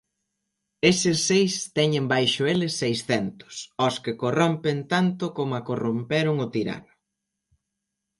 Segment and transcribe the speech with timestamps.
[0.91, 3.53] Eses seis teñen baixo eles seiscentos,
[3.87, 6.93] ós que corrompen tanto coma corromperon o tirano.